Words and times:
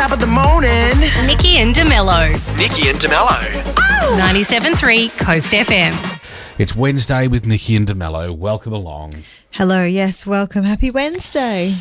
top 0.00 0.12
of 0.12 0.18
the 0.18 0.26
morning. 0.26 0.98
Nikki 1.26 1.58
and 1.58 1.74
DeMello. 1.74 2.32
Nikki 2.56 2.88
and 2.88 2.98
DeMello. 2.98 3.38
97.3 4.16 5.10
Coast 5.18 5.52
FM. 5.52 5.92
It's 6.56 6.74
Wednesday 6.74 7.28
with 7.28 7.44
Nikki 7.44 7.76
and 7.76 7.86
DeMello. 7.86 8.34
Welcome 8.34 8.72
along. 8.72 9.12
Hello, 9.50 9.84
yes, 9.84 10.26
welcome. 10.26 10.62
Happy 10.64 10.90
Wednesday. 10.90 11.74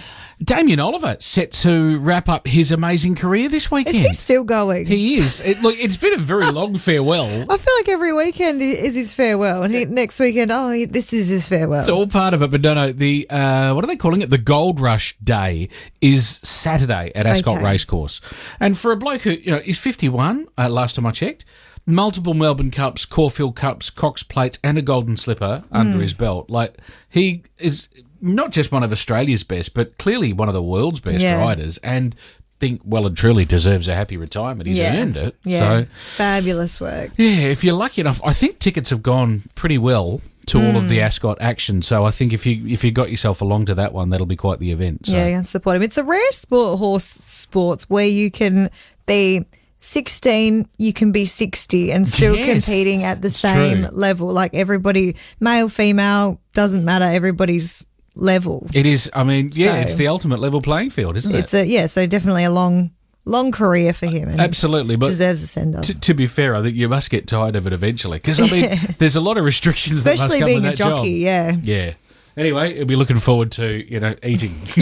Damien 0.43 0.79
Oliver 0.79 1.17
set 1.19 1.51
to 1.51 1.97
wrap 1.99 2.29
up 2.29 2.47
his 2.47 2.71
amazing 2.71 3.15
career 3.15 3.49
this 3.49 3.69
weekend. 3.69 3.95
Is 3.97 4.01
he 4.07 4.13
still 4.13 4.45
going? 4.45 4.85
He 4.85 5.17
is. 5.17 5.41
It, 5.41 5.61
look, 5.61 5.75
it's 5.77 5.97
been 5.97 6.13
a 6.13 6.17
very 6.17 6.49
long 6.49 6.77
farewell. 6.77 7.25
I 7.49 7.57
feel 7.57 7.75
like 7.77 7.89
every 7.89 8.13
weekend 8.13 8.61
is 8.61 8.95
his 8.95 9.13
farewell, 9.13 9.63
and 9.63 9.75
he, 9.75 9.83
next 9.85 10.17
weekend, 10.19 10.51
oh, 10.51 10.71
he- 10.71 10.85
this 10.85 11.11
is 11.11 11.27
his 11.27 11.47
farewell. 11.47 11.81
It's 11.81 11.89
all 11.89 12.07
part 12.07 12.33
of 12.33 12.41
it, 12.41 12.51
but 12.51 12.61
no, 12.61 12.73
no. 12.73 12.91
The 12.93 13.27
uh, 13.29 13.73
what 13.73 13.83
are 13.83 13.87
they 13.87 13.97
calling 13.97 14.21
it? 14.21 14.29
The 14.29 14.37
Gold 14.37 14.79
Rush 14.79 15.17
Day 15.17 15.67
is 15.99 16.39
Saturday 16.41 17.11
at 17.15 17.25
Ascot 17.25 17.57
Okay. 17.57 17.65
Racecourse, 17.65 18.21
and 18.61 18.77
for 18.77 18.91
a 18.93 18.95
bloke 18.95 19.21
who 19.21 19.31
you 19.31 19.51
know 19.51 19.57
is 19.65 19.77
fifty-one, 19.77 20.47
uh, 20.57 20.69
last 20.69 20.95
time 20.95 21.05
I 21.05 21.11
checked, 21.11 21.43
multiple 21.85 22.33
Melbourne 22.33 22.71
Cups, 22.71 23.05
Caulfield 23.05 23.57
Cups, 23.57 23.89
Cox 23.89 24.23
Plates, 24.23 24.57
and 24.63 24.77
a 24.77 24.81
Golden 24.81 25.17
Slipper 25.17 25.65
under 25.69 25.95
Hmm. 25.95 26.01
his 26.01 26.13
belt, 26.13 26.49
like 26.49 26.77
he 27.09 27.43
is 27.57 27.89
not 28.21 28.51
just 28.51 28.71
one 28.71 28.83
of 28.83 28.91
Australia's 28.91 29.43
best, 29.43 29.73
but 29.73 29.97
clearly 29.97 30.33
one 30.33 30.47
of 30.47 30.53
the 30.53 30.63
world's 30.63 30.99
best 30.99 31.19
Yeah. 31.21 31.37
riders, 31.39 31.77
and 31.79 32.15
think 32.59 32.81
well 32.83 33.05
and 33.07 33.15
truly 33.15 33.45
deserves 33.45 33.87
a 33.87 33.95
happy 33.95 34.17
retirement. 34.17 34.67
He's 34.67 34.79
yeah. 34.79 34.97
earned 34.97 35.17
it. 35.17 35.35
Yeah. 35.43 35.59
So 35.59 35.85
Fabulous 36.17 36.81
work. 36.81 37.11
yeah, 37.17 37.47
if 37.47 37.63
you're 37.63 37.73
lucky 37.73 38.01
enough, 38.01 38.21
I 38.23 38.33
think 38.33 38.59
tickets 38.59 38.89
have 38.89 39.01
gone 39.01 39.43
pretty 39.55 39.77
well 39.77 40.21
to 40.47 40.57
all 40.59 40.77
of 40.77 40.89
the 40.89 40.95
hmm. 40.95 41.03
Ascot 41.03 41.37
action. 41.39 41.81
So 41.81 42.05
I 42.05 42.11
think 42.11 42.33
if 42.33 42.45
you 42.45 42.67
if 42.67 42.83
you 42.83 42.91
got 42.91 43.11
yourself 43.11 43.41
along 43.41 43.67
to 43.67 43.75
that 43.75 43.93
one, 43.93 44.09
that'll 44.09 44.25
be 44.25 44.35
quite 44.35 44.59
the 44.59 44.71
event. 44.71 45.05
So. 45.05 45.13
Yeah, 45.13 45.27
you 45.27 45.35
can 45.35 45.43
support 45.43 45.75
him. 45.75 45.83
It's 45.83 45.97
a 45.97 46.03
rare 46.03 46.31
sport, 46.31 46.79
horse 46.79 47.05
sports, 47.05 47.89
where 47.89 48.07
you 48.07 48.31
can 48.31 48.71
be 49.05 49.45
16, 49.79 50.67
you 50.77 50.91
can 50.91 51.11
be 51.11 51.25
60 51.25 51.91
and 51.91 52.07
still 52.07 52.35
Yes, 52.35 52.65
competing 52.65 53.03
at 53.03 53.21
the 53.21 53.31
same 53.31 53.85
true. 53.85 53.95
level. 53.95 54.27
Like 54.27 54.53
everybody, 54.53 55.15
male, 55.39 55.69
female, 55.69 56.41
doesn't 56.53 56.83
matter. 56.83 57.05
Everybody's 57.05 57.85
level. 58.15 58.67
It 58.73 58.85
is. 58.85 59.09
I 59.13 59.23
mean, 59.23 59.49
yeah, 59.53 59.73
So- 59.73 59.79
it's 59.79 59.95
the 59.95 60.07
ultimate 60.07 60.39
level 60.39 60.61
playing 60.61 60.89
field, 60.91 61.17
isn't 61.17 61.33
It's 61.35 61.53
it? 61.53 61.65
a, 61.65 61.67
yeah, 61.67 61.85
so 61.87 62.05
definitely 62.07 62.43
a 62.43 62.51
long, 62.51 62.91
long 63.25 63.51
career 63.51 63.93
for 63.93 64.05
him. 64.07 64.29
Absolutely, 64.39 64.95
but 64.95 65.07
deserves 65.07 65.41
a 65.43 65.47
send 65.47 65.75
off. 65.75 65.83
to, 65.85 65.93
to 65.99 66.13
be 66.13 66.27
fair, 66.27 66.55
I 66.55 66.61
think 66.61 66.75
you 66.75 66.87
must 66.89 67.09
get 67.09 67.27
tired 67.27 67.55
of 67.55 67.65
it 67.67 67.73
eventually 67.73 68.17
because 68.17 68.39
I 68.39 68.47
mean, 68.47 68.79
the's 68.97 69.15
a 69.15 69.21
lot 69.21 69.37
of 69.37 69.43
restrictions 69.45 70.03
that 70.03 70.13
Especially 70.15 70.39
must 70.39 70.39
come 70.41 70.45
being 70.47 70.61
with 70.63 70.65
a 70.65 70.69
that 70.71 70.77
job. 70.77 70.89
jockey, 70.97 71.11
yeah. 71.11 71.55
Yeah. 71.61 71.93
Anyway, 72.37 72.75
he'll 72.75 72.85
be 72.85 72.95
looking 72.95 73.19
forward 73.19 73.51
to 73.53 73.67
you 73.91 73.99
know 73.99 74.15
eating. 74.23 74.55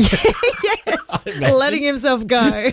Letting 1.40 1.84
himself 1.84 2.26
go. 2.28 2.72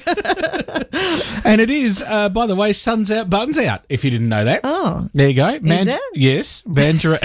and 1.44 1.60
it 1.60 1.70
is, 1.70 2.02
uh, 2.06 2.28
by 2.28 2.46
the 2.46 2.54
way, 2.54 2.72
sun's 2.72 3.10
out, 3.10 3.28
buns 3.30 3.58
out. 3.58 3.82
If 3.88 4.04
you 4.04 4.10
didn't 4.10 4.28
know 4.28 4.44
that. 4.44 4.60
Oh. 4.64 5.08
There 5.12 5.28
you 5.28 5.34
go. 5.34 5.48
it? 5.62 6.00
Yes, 6.14 6.62
Mandurah. 6.62 7.18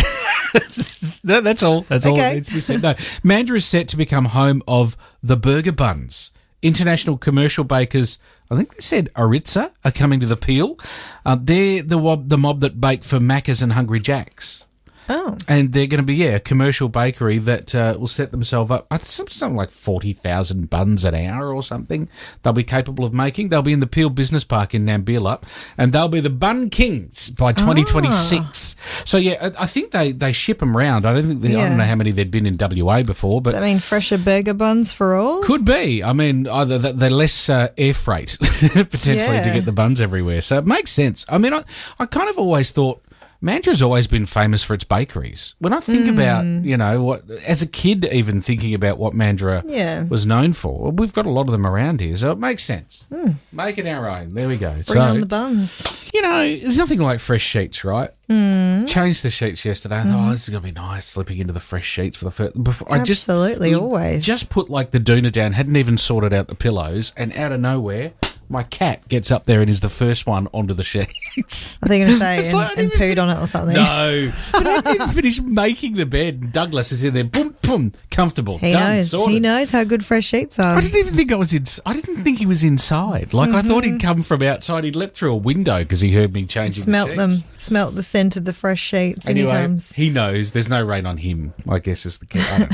No, 1.24 1.42
that's 1.42 1.64
all. 1.64 1.82
That's 1.90 2.06
all 2.06 2.16
that 2.16 2.28
Okay. 2.28 2.36
needs 2.36 2.48
to 2.48 2.54
be 2.56 2.62
said. 2.62 2.82
No, 2.82 2.94
Mandurah 3.24 3.58
is 3.58 3.66
set 3.66 3.88
to 3.90 3.98
become 3.98 4.26
home 4.26 4.64
of 4.68 4.96
the 5.22 5.36
Burger 5.36 5.72
Buns. 5.74 6.32
International 6.62 7.18
commercial 7.18 7.64
bakers, 7.64 8.20
I 8.50 8.56
think 8.56 8.74
they 8.76 8.82
said 8.82 9.10
Aryzta, 9.16 9.72
are 9.84 9.92
coming 9.92 10.20
to 10.22 10.26
the 10.26 10.36
Peel. 10.38 10.78
Uh, 11.26 11.38
they're 11.40 11.84
the 11.84 11.98
the 12.26 12.38
mob 12.38 12.60
that 12.62 12.80
bake 12.82 13.04
for 13.04 13.20
Macca's 13.20 13.62
and 13.62 13.74
Hungry 13.74 14.00
Jack's. 14.00 14.66
Oh. 15.10 15.38
And 15.48 15.74
they're 15.74 15.88
going 15.88 16.02
to 16.02 16.06
be, 16.06 16.16
yeah, 16.16 16.36
a 16.36 16.40
commercial 16.40 16.88
bakery 16.88 17.40
that 17.40 17.74
uh, 17.74 17.96
will 18.00 18.08
set 18.08 18.32
themselves 18.32 18.72
up. 18.72 18.88
I 18.92 18.98
think 18.98 19.30
something 19.32 19.58
like 19.58 19.72
40,000 19.72 20.70
buns 20.70 21.04
an 21.04 21.16
hour 21.16 21.54
or 21.54 21.64
something 21.64 22.10
they'll 22.44 22.54
be 22.54 22.64
capable 22.64 23.06
of 23.06 23.14
making. 23.14 23.50
They'll 23.50 23.62
be 23.62 23.74
in 23.74 23.80
the 23.80 23.88
Peel 23.88 24.10
Business 24.10 24.44
Park 24.44 24.74
in 24.76 24.86
Nambeelup, 24.86 25.44
and 25.78 25.92
they'll 25.94 26.08
be 26.08 26.20
the 26.20 26.30
Bun 26.30 26.70
Kings 26.70 27.30
by 27.32 27.54
2026. 27.54 28.76
So, 29.06 29.18
yeah, 29.18 29.52
I 29.58 29.64
I 29.64 29.66
think 29.66 29.92
they, 29.92 30.12
they 30.12 30.32
ship 30.32 30.60
them 30.60 30.76
round. 30.76 31.06
I 31.06 31.14
don't 31.14 31.28
think 31.28 31.42
they, 31.42 31.56
I 31.56 31.68
don't 31.68 31.78
know 31.78 31.84
how 31.84 31.96
many 31.96 32.12
there'd 32.12 32.32
been 32.32 32.46
in 32.46 32.58
WA 32.60 33.04
before, 33.04 33.42
but 33.42 33.56
I 33.56 33.60
mean, 33.60 33.80
fresher 33.80 34.18
burger 34.18 34.54
buns 34.54 34.92
for 34.92 35.16
all. 35.16 35.44
could 35.44 35.66
be. 35.66 36.04
I 36.04 36.14
mean, 36.14 36.48
either 36.48 36.78
they're 36.78 37.10
less 37.10 37.50
uh, 37.50 37.70
air 37.78 37.94
freight 37.94 38.38
potentially 38.42 39.44
to 39.44 39.52
get 39.54 39.66
the 39.66 39.72
buns 39.72 40.02
everywhere. 40.02 40.42
So 40.42 40.58
it 40.58 40.66
makes 40.66 40.92
sense. 40.92 41.26
I 41.30 41.38
mean, 41.38 41.54
I, 41.54 41.64
I 42.00 42.06
kind 42.06 42.30
of 42.30 42.38
always 42.38 42.72
thought 42.72 43.02
Mandurah's 43.42 43.82
always 43.82 44.06
been 44.06 44.26
famous 44.26 44.64
for 44.64 44.74
its 44.74 44.84
bakeries. 44.84 45.56
When 45.60 45.72
I 45.72 45.80
think 45.80 46.10
about, 46.10 46.44
hmm. 46.44 46.66
you 46.66 46.76
know, 46.76 47.02
what 47.02 47.30
as 47.48 47.62
a 47.62 47.68
kid, 47.68 48.06
even 48.12 48.42
thinking 48.42 48.74
about 48.74 48.98
what 48.98 49.14
Mandra 49.14 49.64
Yeah. 49.66 50.04
was 50.04 50.26
known 50.26 50.52
for, 50.52 50.92
we've 50.92 51.14
got 51.14 51.26
a 51.26 51.30
lot 51.30 51.42
of 51.48 51.52
them 51.52 51.66
around 51.66 52.02
here, 52.02 52.18
so 52.18 52.34
it 52.34 52.38
makes 52.38 52.66
sense. 52.66 53.06
Hmm. 53.10 53.32
Make 53.54 53.78
it 53.78 53.88
our 53.88 54.10
own. 54.10 54.34
There 54.34 54.48
we 54.50 54.58
go. 54.58 54.72
Bring 54.72 54.84
so 54.84 55.00
on 55.00 55.20
the 55.22 55.26
buns. 55.26 56.12
you 56.14 56.22
know, 56.22 56.58
there's 56.58 56.78
nothing 56.78 57.00
like 57.00 57.22
fresh 57.22 57.44
sheets, 57.44 57.86
right? 57.86 58.10
Mm. 58.30 58.88
Changed 58.88 59.24
the 59.24 59.32
sheets 59.32 59.64
yesterday. 59.66 59.96
I 59.96 60.04
thought, 60.04 60.20
hmm. 60.20 60.28
oh, 60.28 60.32
this 60.32 60.44
is 60.44 60.50
gonna 60.50 60.62
be 60.62 60.72
nice, 60.72 61.06
slipping 61.06 61.38
into 61.40 61.54
the 61.54 61.60
fresh 61.62 61.86
sheets 61.88 62.18
for 62.18 62.26
the 62.26 62.32
first. 62.32 62.62
Before 62.62 62.94
I 62.94 63.00
just 63.04 63.28
Absolutely, 63.28 63.74
always. 63.74 64.24
just 64.24 64.50
put 64.50 64.70
like 64.70 64.92
the 64.92 65.00
doona 65.00 65.32
down, 65.32 65.54
hadn't 65.54 65.78
even 65.78 65.98
sorted 65.98 66.34
out 66.34 66.48
the 66.48 66.56
pillows, 66.56 67.14
and 67.16 67.34
out 67.36 67.52
of 67.54 67.62
nowhere, 67.62 68.12
my 68.50 68.64
cat 68.64 69.08
gets 69.08 69.30
up 69.32 69.46
there 69.46 69.62
and 69.62 69.70
is 69.70 69.80
the 69.80 69.90
first 69.90 70.26
one 70.26 70.48
onto 70.54 70.74
the 70.74 70.84
sheets. 70.84 71.78
I 71.84 71.88
think 71.88 72.02
I'm 72.04 72.08
going 72.08 72.08
to 72.08 72.18
say, 72.18 72.38
and, 72.46 72.54
like 72.54 72.78
I 72.78 72.82
and 72.82 72.92
pooed 72.92 73.22
on 73.22 73.30
it 73.30 73.40
or 73.42 73.46
something. 73.46 73.76
No, 73.76 74.32
but 74.52 74.68
I 74.68 74.82
didn't 74.94 75.10
finish 75.10 75.40
making 75.40 75.96
the 75.96 76.08
bed. 76.08 76.52
Douglas 76.52 76.92
is 76.92 77.04
in 77.04 77.14
there, 77.14 77.24
boom, 77.24 77.49
boom, 77.62 77.94
comfortable. 78.12 78.58
He 78.58 78.72
done, 78.72 78.96
knows. 78.98 79.12
sorted. 79.12 79.34
He 79.34 79.40
knows 79.40 79.72
how 79.72 79.84
good 79.84 80.06
fresh 80.06 80.26
sheets 80.26 80.58
are. 80.60 80.78
I 80.78 80.82
didn't 80.82 80.98
even 81.00 81.14
think 81.14 81.32
I 81.32 81.36
was 81.36 81.54
in. 81.54 81.64
I 81.86 81.94
didn't 81.94 82.24
think 82.24 82.40
he 82.40 82.46
was 82.46 82.64
inside. 82.64 83.34
Like 83.34 83.50
I 83.52 83.62
thought 83.62 83.84
Mm-hmm. 83.84 83.94
he'd 83.94 84.02
come 84.02 84.24
from 84.24 84.42
outside. 84.42 84.84
He'd 84.84 84.96
leapt 84.96 85.16
through 85.16 85.34
a 85.34 85.38
window 85.38 85.80
because 85.80 86.02
he 86.02 86.14
heard 86.14 86.34
me 86.34 86.46
changing. 86.46 86.84
Smelt 86.84 87.10
the 87.10 87.16
them. 87.16 87.32
Smelt 87.58 87.96
the 87.96 88.04
scent 88.04 88.36
of 88.38 88.46
the 88.46 88.54
fresh 88.54 88.82
sheets. 88.82 89.26
He 89.26 89.32
Anyway, 89.32 89.52
comes. 89.54 89.94
he 89.94 90.10
knows 90.10 90.52
there's 90.52 90.70
no 90.70 90.84
rain 90.84 91.06
on 91.06 91.18
him. 91.18 91.54
I 91.68 91.80
guess 91.80 92.06
is 92.06 92.18
the 92.18 92.26
key. 92.26 92.40
I 92.40 92.60
don't 92.60 92.72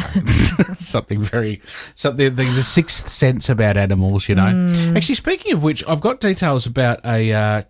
know. 0.69 0.73
something 0.75 1.21
very 1.21 1.61
something. 1.95 2.35
There's 2.35 2.57
a 2.57 2.63
sixth 2.63 3.09
sense 3.09 3.49
about 3.49 3.77
animals, 3.77 4.27
you 4.29 4.35
know. 4.35 4.43
Mm. 4.43 4.95
Actually, 4.97 5.15
speaking 5.15 5.53
of 5.53 5.63
which, 5.63 5.83
I've 5.87 6.01
got 6.01 6.19
details 6.19 6.65
about 6.65 7.05
a. 7.05 7.33
Uh, 7.33 7.63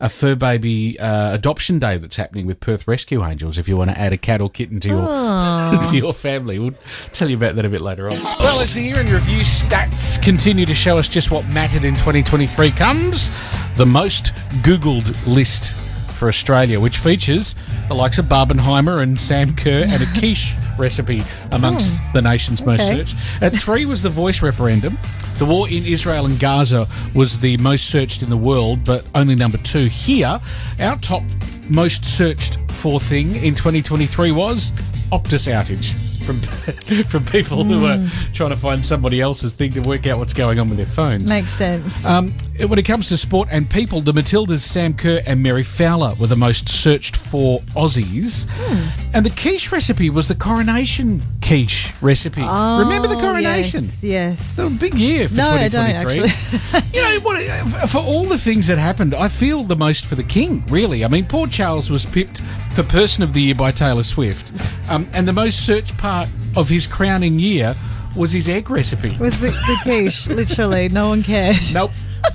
a 0.00 0.08
fur 0.08 0.34
baby 0.34 0.98
uh, 0.98 1.34
adoption 1.34 1.78
day 1.78 1.98
that's 1.98 2.16
happening 2.16 2.46
with 2.46 2.58
Perth 2.58 2.88
Rescue 2.88 3.22
Angels. 3.24 3.58
If 3.58 3.68
you 3.68 3.76
want 3.76 3.90
to 3.90 3.98
add 3.98 4.12
a 4.12 4.16
cat 4.16 4.40
or 4.40 4.48
kitten 4.48 4.80
to 4.80 4.88
your 4.88 5.06
to 5.84 5.96
your 5.96 6.14
family, 6.14 6.58
we'll 6.58 6.74
tell 7.12 7.28
you 7.28 7.36
about 7.36 7.56
that 7.56 7.64
a 7.64 7.68
bit 7.68 7.82
later 7.82 8.06
on. 8.06 8.18
Well, 8.40 8.60
as 8.60 8.74
the 8.74 8.82
year 8.82 8.98
in 8.98 9.06
review 9.06 9.40
stats 9.40 10.22
continue 10.22 10.66
to 10.66 10.74
show 10.74 10.96
us 10.96 11.08
just 11.08 11.30
what 11.30 11.46
mattered 11.48 11.84
in 11.84 11.94
2023 11.94 12.70
comes, 12.72 13.30
the 13.76 13.86
most 13.86 14.34
Googled 14.62 15.26
list 15.26 15.72
for 16.12 16.28
Australia, 16.28 16.80
which 16.80 16.98
features 16.98 17.54
the 17.88 17.94
likes 17.94 18.18
of 18.18 18.26
Barbenheimer 18.26 19.02
and 19.02 19.18
Sam 19.20 19.54
Kerr 19.54 19.84
and 19.86 20.02
a 20.02 20.18
quiche 20.18 20.54
recipe 20.80 21.22
amongst 21.52 21.98
hmm. 21.98 22.12
the 22.14 22.22
nation's 22.22 22.64
most 22.64 22.80
okay. 22.80 22.98
searched. 22.98 23.16
At 23.40 23.52
three 23.56 23.86
was 23.86 24.02
the 24.02 24.08
voice 24.08 24.42
referendum. 24.42 24.98
The 25.38 25.46
war 25.46 25.68
in 25.68 25.84
Israel 25.84 26.26
and 26.26 26.38
Gaza 26.40 26.88
was 27.14 27.38
the 27.40 27.56
most 27.58 27.86
searched 27.86 28.22
in 28.22 28.30
the 28.30 28.36
world, 28.36 28.84
but 28.84 29.04
only 29.14 29.34
number 29.34 29.58
two. 29.58 29.86
Here, 29.86 30.40
our 30.80 30.96
top 30.98 31.22
most 31.68 32.04
searched 32.04 32.58
for 32.70 32.98
thing 32.98 33.36
in 33.36 33.54
2023 33.54 34.32
was 34.32 34.72
Optus 35.12 35.46
outage 35.52 36.09
from 36.20 36.40
from 37.04 37.24
people 37.26 37.64
who 37.64 37.86
are 37.86 38.06
trying 38.32 38.50
to 38.50 38.56
find 38.56 38.84
somebody 38.84 39.20
else's 39.20 39.52
thing 39.52 39.70
to 39.72 39.80
work 39.80 40.06
out 40.06 40.18
what's 40.18 40.34
going 40.34 40.58
on 40.58 40.68
with 40.68 40.76
their 40.76 40.86
phones. 40.86 41.28
Makes 41.28 41.52
sense. 41.52 42.04
Um, 42.04 42.28
when 42.66 42.78
it 42.78 42.84
comes 42.84 43.08
to 43.08 43.16
sport 43.16 43.48
and 43.50 43.68
people, 43.68 44.00
the 44.00 44.12
Matildas, 44.12 44.60
Sam 44.60 44.94
Kerr, 44.94 45.20
and 45.26 45.42
Mary 45.42 45.62
Fowler 45.62 46.14
were 46.14 46.26
the 46.26 46.36
most 46.36 46.68
searched 46.68 47.16
for 47.16 47.60
Aussies. 47.74 48.46
Hmm. 48.50 49.10
And 49.14 49.26
the 49.26 49.30
quiche 49.30 49.72
recipe 49.72 50.10
was 50.10 50.28
the 50.28 50.34
coronation 50.34 51.22
quiche 51.42 51.90
recipe. 52.02 52.42
Remember 52.42 53.08
the 53.08 53.16
Oh, 53.16 53.20
coronation? 53.20 53.82
Yes. 53.82 54.04
yes. 54.04 54.58
Was 54.58 54.66
a 54.66 54.70
big 54.78 54.94
year 54.94 55.28
for 55.28 55.34
No, 55.34 55.50
I 55.50 55.68
don't, 55.68 55.86
2023. 55.88 56.80
you 56.92 57.02
know 57.02 57.20
what? 57.20 57.90
For 57.90 57.98
all 57.98 58.24
the 58.24 58.38
things 58.38 58.66
that 58.66 58.78
happened, 58.78 59.14
I 59.14 59.28
feel 59.28 59.64
the 59.64 59.76
most 59.76 60.06
for 60.06 60.14
the 60.14 60.22
king. 60.22 60.64
Really, 60.68 61.04
I 61.04 61.08
mean, 61.08 61.24
poor 61.26 61.46
Charles 61.46 61.90
was 61.90 62.04
picked 62.04 62.42
for 62.74 62.82
Person 62.82 63.22
of 63.22 63.32
the 63.32 63.40
Year 63.42 63.54
by 63.54 63.72
Taylor 63.72 64.02
Swift, 64.02 64.52
um, 64.88 65.08
and 65.12 65.26
the 65.26 65.32
most 65.32 65.64
searched 65.66 65.96
part 65.98 66.19
of 66.56 66.68
his 66.68 66.86
crowning 66.86 67.38
year 67.38 67.74
was 68.16 68.32
his 68.32 68.48
egg 68.48 68.70
recipe. 68.70 69.16
was 69.18 69.38
the, 69.40 69.50
the 69.50 69.78
quiche, 69.82 70.26
literally. 70.28 70.88
No 70.88 71.08
one 71.10 71.22
cared. 71.22 71.56
Nope. 71.72 71.90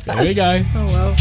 There 0.05 0.17
we 0.23 0.33
go. 0.33 0.61
Oh, 0.75 0.85
well. 0.85 1.15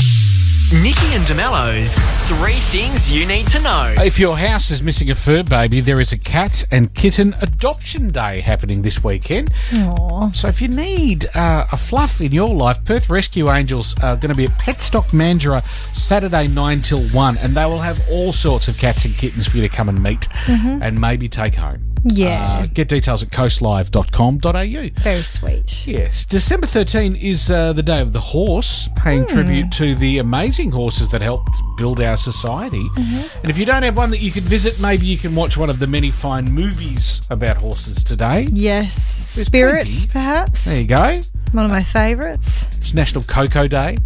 Nikki 0.83 1.07
and 1.15 1.23
DeMello's 1.25 1.99
three 2.27 2.55
things 2.55 3.13
you 3.13 3.27
need 3.27 3.47
to 3.49 3.61
know. 3.61 3.95
If 3.99 4.19
your 4.19 4.37
house 4.37 4.71
is 4.71 4.83
missing 4.83 5.09
a 5.11 5.15
fur 5.15 5.43
baby, 5.45 5.81
there 5.81 6.01
is 6.01 6.13
a 6.13 6.19
cat 6.19 6.65
and 6.73 6.93
kitten 6.95 7.35
adoption 7.41 8.09
day 8.11 8.41
happening 8.41 8.83
this 8.83 9.05
weekend. 9.05 9.53
Aw. 9.75 10.33
So 10.33 10.49
if 10.49 10.61
you 10.63 10.69
need 10.69 11.27
uh, 11.37 11.67
a 11.71 11.77
fluff 11.77 12.21
in 12.21 12.33
your 12.33 12.49
life, 12.53 12.83
Perth 12.85 13.09
Rescue 13.11 13.51
Angels 13.53 13.95
are 14.03 14.17
going 14.17 14.31
to 14.31 14.35
be 14.35 14.47
at 14.47 14.59
Petstock 14.59 15.09
Mandurah 15.11 15.63
Saturday 15.95 16.49
9 16.49 16.81
till 16.81 17.03
1, 17.09 17.37
and 17.43 17.53
they 17.53 17.67
will 17.67 17.79
have 17.81 18.01
all 18.11 18.33
sorts 18.33 18.67
of 18.67 18.77
cats 18.79 19.05
and 19.05 19.15
kittens 19.17 19.47
for 19.47 19.59
you 19.59 19.63
to 19.63 19.69
come 19.69 19.89
and 19.89 20.03
meet 20.03 20.27
and 20.49 20.99
maybe 21.01 21.29
take 21.29 21.55
home. 21.55 21.94
Yeah. 22.05 22.61
Uh, 22.63 22.67
get 22.67 22.89
details 22.89 23.23
at 23.23 23.31
coastlive.com.au. 23.31 25.03
Very 25.03 25.23
sweet. 25.23 25.87
Yes, 25.87 26.25
December 26.25 26.67
13 26.67 27.17
is 27.17 27.51
uh, 27.51 27.73
the 27.73 27.83
day 27.83 28.01
of 28.01 28.13
the 28.13 28.21
horse, 28.21 28.89
paying 28.97 29.27
tribute 29.27 29.71
to 29.73 29.95
the 29.95 30.19
amazing 30.19 30.71
horses 30.71 31.09
that 31.11 31.23
helped 31.23 31.61
build 31.77 32.01
our 32.01 32.17
society. 32.17 32.87
And 32.97 33.49
if 33.51 33.57
you 33.59 33.65
don't 33.65 33.83
have 33.83 33.97
one 33.97 34.11
that 34.11 34.21
you 34.21 34.31
could 34.31 34.43
visit, 34.43 34.79
maybe 34.81 35.07
you 35.07 35.17
can 35.17 35.35
watch 35.35 35.57
one 35.57 35.71
of 35.71 35.79
the 35.79 35.87
many 35.87 36.11
fine 36.11 36.45
movies 36.45 37.23
about 37.31 37.57
horses 37.57 38.05
today. 38.05 38.49
Yes. 38.53 39.35
There's 39.35 39.47
Spirit, 39.47 39.87
plenty. 39.87 40.09
perhaps. 40.09 40.65
There 40.67 40.81
you 40.81 40.87
go. 40.87 41.21
One 41.53 41.65
of 41.65 41.71
my 41.71 41.83
favourites. 41.83 42.67
It's 42.79 42.93
National 42.95 43.25
Cocoa 43.25 43.67
Day, 43.69 43.97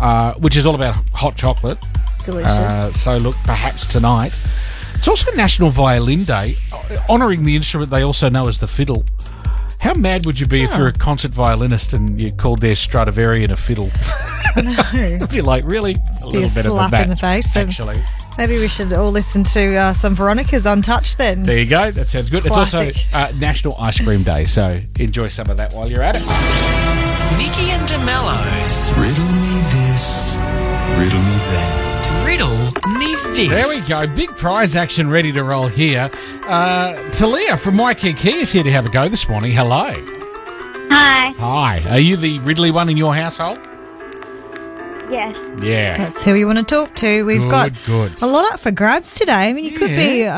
uh, 0.00 0.34
which 0.34 0.56
is 0.56 0.64
all 0.66 0.74
about 0.74 0.96
hot 1.12 1.36
chocolate. 1.36 1.78
Delicious. 2.24 2.50
Uh, 2.50 2.86
so 2.92 3.16
look, 3.18 3.36
perhaps 3.44 3.86
tonight. 3.86 4.32
It's 4.94 5.08
also 5.08 5.30
National 5.36 5.70
Violin 5.70 6.24
Day, 6.24 6.56
honouring 7.08 7.44
the 7.44 7.56
instrument 7.56 7.90
they 7.90 8.02
also 8.02 8.28
know 8.28 8.48
as 8.48 8.58
the 8.58 8.68
fiddle. 8.68 9.04
How 9.80 9.94
mad 9.94 10.26
would 10.26 10.38
you 10.38 10.46
be 10.46 10.62
if 10.62 10.76
you're 10.76 10.86
a 10.88 10.92
concert 10.92 11.32
violinist 11.32 11.92
and 11.92 12.22
you 12.22 12.30
called 12.32 12.60
their 12.60 12.76
Stradivarius 12.76 13.50
a 13.50 13.56
fiddle? 13.56 13.90
I'd 14.56 15.28
be 15.28 15.40
like, 15.42 15.64
really? 15.64 15.92
A 15.94 15.96
Be 15.96 16.02
a 16.22 16.26
little 16.26 16.40
bit 16.42 16.66
of 16.66 16.66
a 16.66 16.70
slap 16.70 16.92
in 16.94 17.08
the 17.08 17.16
face. 17.16 17.52
So 17.52 17.60
Actually, 17.60 18.00
maybe 18.38 18.58
we 18.60 18.68
should 18.68 18.92
all 18.92 19.10
listen 19.10 19.42
to 19.42 19.74
uh, 19.74 19.92
some 19.92 20.14
Veronica's 20.14 20.66
Untouched 20.66 21.18
then. 21.18 21.42
there 21.42 21.58
you 21.58 21.68
go. 21.68 21.90
That 21.90 22.08
sounds 22.08 22.30
good. 22.30 22.46
It's 22.46 22.56
also 22.56 22.92
uh, 23.12 23.32
National 23.36 23.76
Ice 23.78 23.98
Cream 24.00 24.22
Day, 24.22 24.44
so 24.44 24.80
enjoy 25.00 25.26
some 25.28 25.50
of 25.50 25.56
that 25.56 25.72
while 25.72 25.90
you're 25.90 26.02
at 26.02 26.14
it. 26.14 26.22
Nikki 27.38 27.70
and 27.70 27.88
DeMello's 27.88 28.92
Riddle 28.96 29.24
me 29.24 29.60
this, 29.72 30.36
riddle 30.96 31.22
me 31.22 31.38
that. 31.50 31.91
Riddle 32.24 32.56
Me 32.98 33.14
This. 33.34 33.48
There 33.48 33.68
we 33.68 34.06
go. 34.08 34.14
Big 34.14 34.30
prize 34.36 34.76
action 34.76 35.10
ready 35.10 35.32
to 35.32 35.42
roll 35.44 35.66
here. 35.68 36.10
Uh, 36.46 37.10
Talia 37.10 37.56
from 37.56 37.76
Waikiki 37.78 38.30
is 38.34 38.52
here 38.52 38.62
to 38.62 38.70
have 38.70 38.86
a 38.86 38.90
go 38.90 39.08
this 39.08 39.28
morning. 39.28 39.52
Hello. 39.52 39.92
Hi. 40.90 41.32
Hi. 41.38 41.82
Are 41.90 41.98
you 41.98 42.16
the 42.16 42.38
Ridley 42.40 42.70
one 42.70 42.88
in 42.88 42.96
your 42.96 43.14
household? 43.14 43.58
Yes. 45.10 45.34
Yeah. 45.62 45.98
That's 45.98 46.22
who 46.22 46.32
we 46.32 46.44
want 46.46 46.56
to 46.58 46.64
talk 46.64 46.94
to. 46.96 47.24
We've 47.26 47.42
Good, 47.42 47.50
got 47.50 47.72
good. 47.84 48.22
a 48.22 48.26
lot 48.26 48.50
up 48.52 48.60
for 48.60 48.70
grabs 48.70 49.14
today. 49.14 49.32
I 49.50 49.52
mean, 49.52 49.64
you 49.64 49.78
could 49.78 49.88
be 49.90 50.24
uh, 50.24 50.32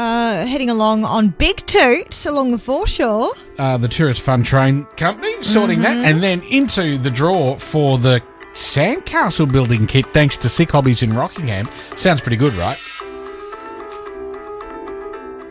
heading 0.46 0.68
along 0.68 1.04
on 1.04 1.28
Big 1.28 1.58
Toot 1.58 2.26
along 2.26 2.50
the 2.50 2.58
foreshore. 2.58 3.30
uh, 3.58 3.76
the 3.76 3.86
Tourist 3.86 4.22
Fun 4.22 4.42
Train 4.42 4.84
Company, 4.96 5.40
sorting 5.44 5.82
that, 5.82 5.96
Mm-hmm. 5.96 6.04
and 6.06 6.22
then 6.24 6.42
into 6.50 6.98
the 6.98 7.10
draw 7.10 7.56
for 7.56 7.98
the 7.98 8.20
sandcastle 8.54 9.50
building 9.50 9.86
kit 9.86 10.06
thanks 10.08 10.36
to 10.38 10.48
Sick 10.48 10.70
Hobbies 10.70 11.02
in 11.02 11.12
Rockingham. 11.12 11.68
Sounds 11.96 12.20
pretty 12.20 12.36
good, 12.36 12.54
right? 12.54 12.78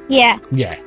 Yeah. 0.10 0.40
Yeah. 0.52 0.80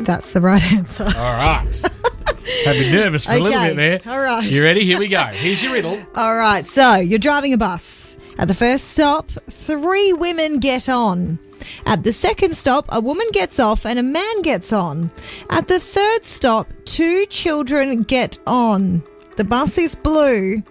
That's 0.00 0.32
the 0.32 0.40
right 0.40 0.62
answer. 0.72 1.04
All 1.04 1.10
right. 1.10 1.82
Had 2.64 2.76
me 2.76 2.92
nervous 2.92 3.26
for 3.26 3.32
a 3.32 3.40
little 3.40 3.62
bit 3.62 3.76
there. 3.76 4.00
all 4.06 4.20
right. 4.20 4.48
You 4.48 4.62
ready? 4.62 4.84
Here 4.84 4.98
we 4.98 5.08
go. 5.08 5.22
Here's 5.24 5.62
your 5.62 5.72
riddle. 5.72 6.02
All 6.14 6.34
right, 6.34 6.66
so 6.66 6.96
you're 6.96 7.18
driving 7.18 7.54
a 7.54 7.58
bus. 7.58 8.18
At 8.38 8.48
the 8.48 8.54
first 8.54 8.88
stop, 8.90 9.28
three 9.50 10.12
women 10.12 10.58
get 10.58 10.88
on. 10.88 11.38
At 11.86 12.02
the 12.02 12.12
second 12.12 12.54
stop, 12.56 12.86
a 12.90 13.00
woman 13.00 13.26
gets 13.32 13.58
off 13.58 13.86
and 13.86 13.98
a 13.98 14.02
man 14.02 14.42
gets 14.42 14.72
on. 14.72 15.10
At 15.48 15.68
the 15.68 15.80
third 15.80 16.24
stop, 16.24 16.70
two 16.84 17.24
children 17.26 18.02
get 18.02 18.38
on. 18.46 19.02
The 19.36 19.44
bus 19.44 19.78
is 19.78 19.94
blue 19.94 20.62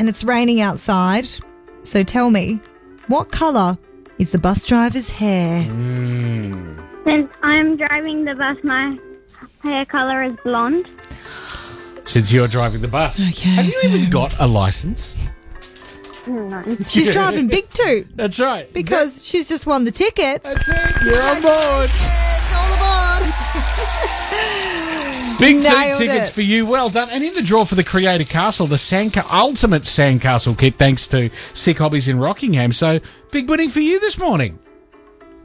and 0.00 0.08
it's 0.08 0.24
raining 0.24 0.60
outside. 0.62 1.28
So 1.84 2.02
tell 2.02 2.30
me, 2.30 2.58
what 3.08 3.30
colour 3.30 3.78
is 4.18 4.30
the 4.30 4.38
bus 4.38 4.64
driver's 4.64 5.10
hair? 5.10 5.62
Hmm. 5.62 6.78
Since 7.04 7.30
I'm 7.42 7.76
driving 7.76 8.24
the 8.24 8.34
bus, 8.34 8.56
my 8.64 8.98
hair 9.62 9.84
color 9.84 10.22
is 10.24 10.34
blonde. 10.42 10.86
Since 12.04 12.32
you're 12.32 12.48
driving 12.48 12.80
the 12.80 12.88
bus. 12.88 13.20
Okay, 13.30 13.50
Have 13.50 13.66
you 13.66 13.70
so- 13.72 13.88
even 13.88 14.08
got 14.10 14.34
a 14.40 14.46
license? 14.46 15.16
No. 16.26 16.76
She's 16.86 17.10
driving 17.18 17.48
Big 17.48 17.68
Toot 17.70 18.06
That's 18.16 18.38
right. 18.40 18.72
because 18.72 19.24
she's 19.24 19.48
just 19.48 19.66
won 19.66 19.84
the 19.84 19.90
tickets. 19.90 20.44
That's 20.44 20.68
it. 20.68 21.04
You're 21.04 21.22
on 21.22 21.42
board. 21.42 21.90
Big 25.40 25.62
two 25.62 25.96
tickets 25.96 26.28
it. 26.28 26.32
for 26.32 26.42
you. 26.42 26.66
Well 26.66 26.90
done. 26.90 27.08
And 27.10 27.24
in 27.24 27.34
the 27.34 27.42
draw 27.42 27.64
for 27.64 27.74
the 27.74 27.84
Creator 27.84 28.24
Castle, 28.24 28.66
the 28.66 28.76
Sandca- 28.76 29.30
Ultimate 29.32 29.82
Sandcastle 29.82 30.56
kit, 30.58 30.74
thanks 30.74 31.06
to 31.08 31.30
Sick 31.54 31.78
Hobbies 31.78 32.08
in 32.08 32.18
Rockingham. 32.18 32.72
So, 32.72 33.00
big 33.32 33.48
winning 33.48 33.70
for 33.70 33.80
you 33.80 33.98
this 34.00 34.18
morning. 34.18 34.58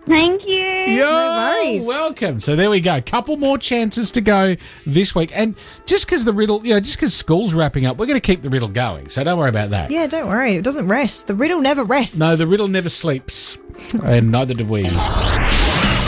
Thank 0.07 0.44
you. 0.45 0.63
Yo, 0.94 1.03
worries. 1.09 1.83
welcome. 1.83 2.39
So 2.39 2.56
there 2.56 2.69
we 2.69 2.80
go. 2.80 3.01
Couple 3.01 3.38
more 3.38 3.57
chances 3.57 4.12
to 4.12 4.21
go 4.21 4.56
this 4.86 5.15
week. 5.15 5.31
And 5.36 5.56
just 5.88 6.06
because 6.06 6.25
the 6.25 6.33
riddle, 6.33 6.63
you 6.63 6.75
know, 6.75 6.80
just 6.80 6.97
because 6.97 7.15
school's 7.15 7.56
wrapping 7.56 7.88
up, 7.88 7.97
we're 7.97 8.06
going 8.06 8.19
to 8.19 8.21
keep 8.21 8.44
the 8.44 8.51
riddle 8.51 8.68
going. 8.68 9.09
So 9.09 9.24
don't 9.24 9.39
worry 9.39 9.50
about 9.50 9.71
that. 9.71 9.89
Yeah, 9.89 10.06
don't 10.06 10.27
worry. 10.27 10.57
It 10.57 10.63
doesn't 10.63 10.88
rest. 10.88 11.25
The 11.25 11.33
riddle 11.33 11.59
never 11.59 11.83
rests. 11.83 12.18
No, 12.18 12.36
the 12.36 12.45
riddle 12.45 12.68
never 12.68 12.89
sleeps. 12.89 13.57
and 14.03 14.31
neither 14.31 14.53
do 14.53 14.65
we. 14.65 14.83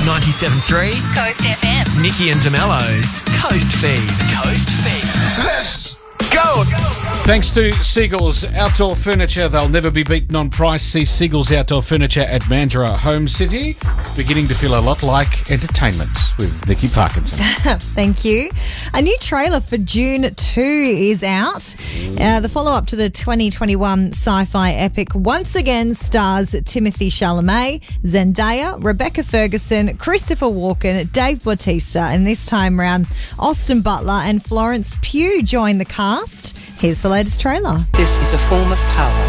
97.3 0.08 0.92
Coast 1.14 1.42
FM. 1.42 2.02
Nikki 2.02 2.30
and 2.30 2.40
DeMello's 2.40 3.20
Coast 3.44 3.74
Feed. 3.74 4.08
Coast 4.42 4.70
Feed. 4.70 5.04
Let's 5.44 5.98
go. 6.32 7.07
Thanks 7.28 7.50
to 7.52 7.74
Seagulls 7.84 8.46
Outdoor 8.54 8.96
Furniture, 8.96 9.50
they'll 9.50 9.68
never 9.68 9.92
be 9.92 10.04
beaten 10.04 10.34
on 10.38 10.50
price. 10.50 10.82
See 10.82 11.04
Seagulls 11.04 11.52
Outdoor 11.52 11.84
Furniture 11.84 12.22
at 12.22 12.44
Mandurah 12.44 12.96
Home 13.00 13.28
City, 13.28 13.76
beginning 14.16 14.48
to 14.48 14.56
feel 14.56 14.80
a 14.80 14.82
lot 14.82 15.04
like 15.04 15.52
entertainment 15.52 16.10
with 16.38 16.66
Nikki 16.70 16.88
Parkinson. 16.88 17.38
Thank 17.80 18.24
you. 18.24 18.50
A 18.94 19.02
new 19.02 19.18
trailer 19.20 19.60
for 19.60 19.76
Dune 19.76 20.34
2 20.34 20.62
is 20.62 21.22
out. 21.22 21.76
Uh, 22.18 22.40
the 22.40 22.48
follow 22.48 22.72
up 22.72 22.88
to 22.88 22.96
the 22.96 23.10
2021 23.10 24.14
sci 24.14 24.46
fi 24.46 24.72
epic 24.72 25.14
once 25.14 25.54
again 25.56 25.96
stars 25.96 26.52
Timothée 26.52 27.12
Chalamet, 27.12 27.84
Zendaya, 28.04 28.82
Rebecca 28.82 29.22
Ferguson, 29.22 29.98
Christopher 29.98 30.46
Walken, 30.46 31.12
Dave 31.12 31.44
Bautista, 31.44 32.04
and 32.04 32.26
this 32.26 32.46
time 32.46 32.80
round, 32.80 33.06
Austin 33.38 33.82
Butler 33.82 34.22
and 34.24 34.42
Florence 34.42 34.98
Pugh 35.02 35.44
join 35.44 35.78
the 35.78 35.84
cast. 35.84 36.58
Here's 36.80 37.02
the 37.02 37.10
latest 37.10 37.42
trailer. 37.42 37.80
This 37.94 38.22
is 38.22 38.34
a 38.34 38.38
form 38.38 38.72
of 38.72 38.78
power 38.94 39.26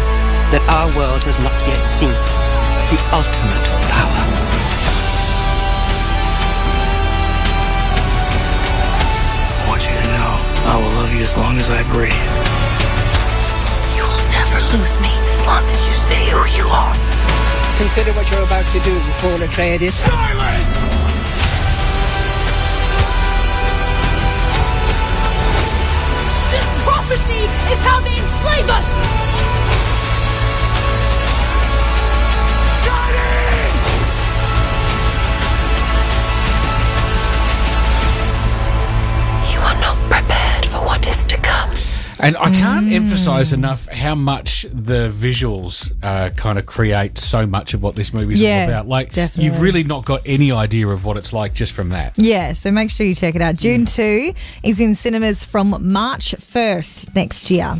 that 0.53 0.61
our 0.69 0.85
world 0.93 1.25
has 1.25 1.41
not 1.41 1.57
yet 1.65 1.81
seen. 1.81 2.13
The 2.93 3.01
ultimate 3.09 3.65
power. 3.89 4.21
I 9.49 9.65
want 9.65 9.81
you 9.81 9.97
to 9.97 10.05
know 10.13 10.29
I 10.69 10.77
will 10.77 10.93
love 11.01 11.09
you 11.09 11.25
as 11.25 11.33
long 11.33 11.57
as 11.57 11.73
I 11.73 11.81
breathe. 11.89 12.13
You 13.97 14.05
will 14.05 14.25
never 14.29 14.61
lose 14.69 14.93
me 15.01 15.09
as 15.09 15.41
long 15.49 15.65
as 15.73 15.81
you 15.89 15.93
stay 16.05 16.29
who 16.29 16.45
you 16.53 16.69
are. 16.69 16.93
Consider 17.81 18.13
what 18.13 18.29
you're 18.29 18.45
about 18.45 18.69
to 18.77 18.79
do, 18.85 18.93
Paul 19.25 19.41
Atreides. 19.41 20.05
This 20.05 20.05
prophecy 27.09 27.43
is 27.73 27.79
how 27.79 27.99
they 28.01 28.15
enslave 28.15 28.69
us! 28.69 29.18
And 42.19 42.35
I 42.37 42.49
can't 42.51 42.91
emphasize 42.91 43.53
enough 43.53 43.87
how 43.87 44.13
much 44.15 44.65
the 44.73 45.09
visuals 45.15 45.91
uh, 46.03 46.29
kind 46.31 46.59
of 46.59 46.65
create 46.65 47.17
so 47.17 47.45
much 47.47 47.73
of 47.73 47.81
what 47.81 47.95
this 47.95 48.13
movie's 48.13 48.41
Yeah, 48.41 48.63
all 48.63 48.69
about. 48.69 48.87
Like, 48.87 49.13
definitely. 49.13 49.45
you've 49.45 49.61
really 49.61 49.83
not 49.83 50.05
got 50.05 50.21
any 50.25 50.51
idea 50.51 50.87
of 50.89 51.05
what 51.05 51.15
it's 51.17 51.31
like 51.31 51.53
just 51.53 51.71
from 51.71 51.89
that. 51.89 52.17
Yeah, 52.17 52.53
so 52.53 52.71
make 52.71 52.91
sure 52.91 53.05
you 53.05 53.15
check 53.15 53.35
it 53.35 53.41
out. 53.41 53.55
Dune 53.57 53.85
2 53.85 54.33
is 54.63 54.79
in 54.79 54.95
cinemas 54.95 55.45
from 55.45 55.75
March 55.91 56.35
1st 56.35 57.15
next 57.15 57.49
year. 57.49 57.75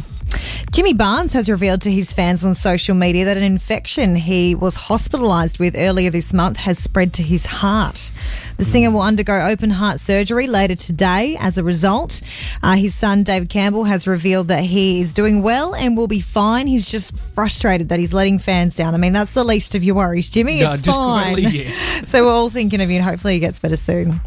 Jimmy 0.71 0.93
Barnes 0.93 1.33
has 1.33 1.49
revealed 1.49 1.81
to 1.81 1.91
his 1.91 2.13
fans 2.13 2.45
on 2.45 2.53
social 2.53 2.95
media 2.95 3.25
that 3.25 3.37
an 3.37 3.43
infection 3.43 4.15
he 4.15 4.55
was 4.55 4.77
hospitalised 4.77 5.59
with 5.59 5.75
earlier 5.75 6.09
this 6.09 6.33
month 6.33 6.57
has 6.57 6.77
spread 6.77 7.13
to 7.13 7.23
his 7.23 7.45
heart. 7.45 8.11
The 8.57 8.65
singer 8.65 8.91
will 8.91 9.01
undergo 9.01 9.47
open 9.47 9.69
heart 9.69 9.99
surgery 9.99 10.45
later 10.45 10.75
today 10.75 11.37
as 11.39 11.57
a 11.57 11.63
result. 11.63 12.21
Uh, 12.61 12.75
his 12.75 12.93
son, 12.93 13.23
David 13.23 13.49
Campbell, 13.49 13.85
has 13.85 14.05
revealed 14.05 14.49
that 14.49 14.65
he 14.65 14.99
is 14.99 15.13
doing 15.13 15.41
well 15.41 15.73
and 15.73 15.95
will 15.95 16.07
be 16.07 16.19
fine. 16.19 16.67
He's 16.67 16.85
just 16.85 17.17
frustrated 17.17 17.89
that 17.89 17.99
he's 17.99 18.13
letting 18.13 18.37
fans 18.37 18.75
down. 18.75 18.93
I 18.93 18.97
mean, 18.97 19.13
that's 19.13 19.33
the 19.33 19.45
least 19.45 19.75
of 19.75 19.83
your 19.83 19.95
worries, 19.95 20.29
Jimmy. 20.29 20.59
No, 20.59 20.73
it's 20.73 20.81
just 20.81 20.97
fine. 20.97 21.37
yes. 21.39 22.09
So 22.09 22.25
we're 22.25 22.33
all 22.33 22.49
thinking 22.49 22.81
of 22.81 22.89
you, 22.89 22.97
and 22.97 23.05
hopefully 23.05 23.35
he 23.35 23.39
gets 23.39 23.59
better 23.59 23.77
soon. 23.77 24.19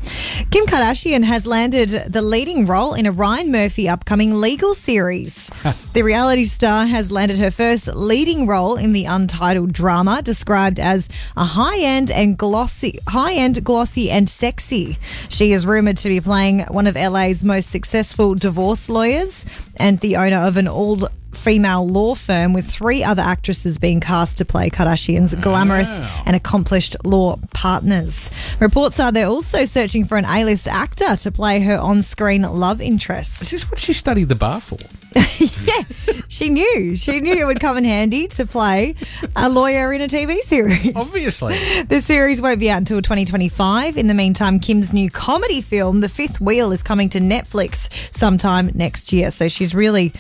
Kim 0.51 0.65
Kardashian 0.67 1.25
has 1.25 1.47
landed 1.47 1.91
the 1.91 2.23
leading 2.23 2.65
role 2.65 2.95
in 2.95 3.05
a 3.05 3.13
Ryan 3.13 3.53
Murphy 3.53 3.89
upcoming 3.89 4.35
legal 4.35 4.75
series. 4.75 5.51
The 5.95 6.05
reality 6.05 6.45
star 6.45 6.87
has 6.87 7.13
landed 7.13 7.39
her 7.39 7.51
first 7.51 7.87
leading 7.87 8.47
role 8.47 8.77
in 8.77 8.95
the 8.95 9.05
untitled 9.05 9.75
drama, 9.75 10.23
described 10.23 10.81
as 10.81 11.07
a 11.37 11.45
high-end 11.45 12.11
and 12.11 12.39
glossy, 12.39 12.99
high-end, 13.09 13.63
glossy 13.63 14.11
and 14.11 14.27
sexy. 14.27 14.97
She 15.29 15.53
is 15.53 15.67
rumored 15.67 15.99
to 15.99 16.09
be 16.09 16.19
playing 16.19 16.61
one 16.61 16.87
of 16.87 16.97
LA's 16.97 17.45
most 17.45 17.69
successful 17.69 18.35
divorce 18.35 18.89
lawyers 18.89 19.45
and 19.77 20.01
the 20.01 20.17
owner 20.17 20.39
of 20.39 20.57
an 20.57 20.67
all 20.67 21.09
female 21.43 21.87
law 21.87 22.15
firm 22.15 22.53
with 22.53 22.67
three 22.71 23.03
other 23.03 23.23
actresses 23.23 23.77
being 23.77 23.99
cast 23.99 24.39
to 24.39 24.45
play 24.45 24.71
Kardashian's 24.71 25.35
glamorous 25.35 25.99
and 26.25 26.37
accomplished 26.37 26.97
law 27.05 27.37
partners. 27.53 28.31
Reports 28.61 29.01
are 29.01 29.11
they're 29.11 29.27
also 29.27 29.65
searching 29.65 30.05
for 30.05 30.17
an 30.17 30.25
A-list 30.25 30.69
actor 30.69 31.17
to 31.17 31.33
play 31.33 31.61
her 31.61 31.77
on-screen 31.77 32.43
love 32.43 32.81
interest. 32.81 33.43
Is 33.43 33.51
this 33.51 33.71
what 33.71 33.81
she 33.81 33.93
studied 33.93 34.29
the 34.29 34.37
bar 34.37 34.61
for? 34.61 34.79
yeah, 35.65 35.83
she 36.29 36.49
knew. 36.49 36.97
She 36.97 37.21
knew 37.21 37.35
it 37.35 37.45
would 37.45 37.61
come 37.61 37.77
in 37.77 37.85
handy 37.85 38.29
to 38.29 38.47
play 38.47 38.95
a 39.37 39.49
lawyer 39.49 39.93
in 39.93 40.01
a 40.01 40.09
TV 40.09 40.39
series. 40.41 40.95
Obviously. 40.97 41.55
The 41.85 42.01
series 42.01 42.41
won't 42.41 42.61
be 42.61 42.71
out 42.71 42.79
until 42.79 43.03
2025. 43.03 43.99
In 43.99 44.07
the 44.07 44.15
meantime, 44.15 44.59
Kim's 44.59 44.93
new 44.93 45.11
comedy 45.11 45.61
film, 45.61 46.01
The 46.01 46.09
Fifth 46.09 46.41
Wheel, 46.41 46.73
is 46.73 46.83
coming 46.83 47.09
to 47.11 47.21
Netflix 47.21 47.89
sometime 48.15 48.71
next 48.75 49.13
year. 49.13 49.31
So 49.31 49.49
she's 49.49 49.75
really 49.75 50.13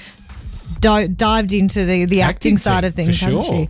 di- 0.80 1.08
dived 1.08 1.52
into 1.52 1.84
the, 1.84 2.04
the 2.04 2.22
acting, 2.22 2.54
Acting 2.54 2.58
side 2.58 2.84
of 2.84 2.94
things, 2.94 3.20
hasn't 3.20 3.44
sure. 3.44 3.66
she? 3.66 3.68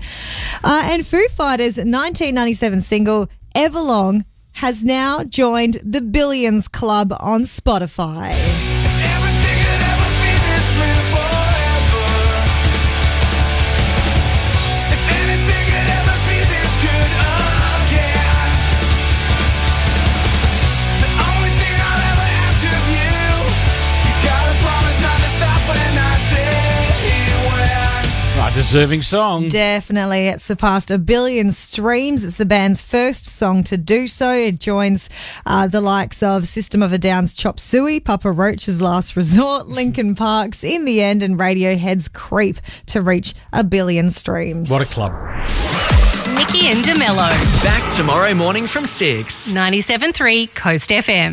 Uh, 0.63 0.83
and 0.87 1.07
Foo 1.07 1.27
Fighters' 1.29 1.77
1997 1.77 2.81
single, 2.81 3.29
Everlong, 3.55 4.25
has 4.53 4.85
now 4.85 5.25
joined 5.25 5.79
the 5.83 6.01
Billions 6.01 6.69
Club 6.69 7.13
on 7.21 7.43
Spotify. 7.43 8.72
Deserving 28.73 29.03
song. 29.03 29.49
Definitely. 29.51 30.29
It 30.29 30.41
surpassed 30.41 30.91
a 30.91 30.97
billion 30.97 31.53
streams. 31.53 32.25
It's 32.25 32.39
the 32.39 32.47
band's 32.47 32.81
first 32.81 33.27
song 33.27 33.65
to 33.65 33.77
do 33.77 34.07
so. 34.07 34.33
It 34.33 34.61
joins 34.61 35.11
uh, 35.45 35.67
the 35.67 35.83
likes 35.83 36.23
of 36.23 36.49
System 36.49 36.83
of 36.83 36.91
a 36.91 36.97
Down's 36.97 37.35
Chop 37.35 37.61
Suey, 37.61 38.01
Papa 38.01 38.33
Roach's 38.33 38.81
Last 38.81 39.15
Resort, 39.15 39.69
Linkin 39.69 40.15
Park's 40.15 40.65
In 40.65 40.87
the 40.87 41.03
End, 41.03 41.23
and 41.23 41.39
Radiohead's 41.39 42.09
Creep 42.09 42.57
to 42.87 43.03
reach 43.03 43.35
a 43.53 43.63
billion 43.63 44.11
streams. 44.11 44.71
What 44.71 44.81
a 44.81 44.91
club. 44.91 45.13
Nikki 46.35 46.69
and 46.69 46.83
DeMello. 46.83 47.31
Back 47.63 47.95
tomorrow 47.95 48.33
morning 48.33 48.67
from 48.67 48.87
6. 48.87 49.53
97.3 49.53 50.55
Coast 50.55 50.89
FM. 50.89 51.31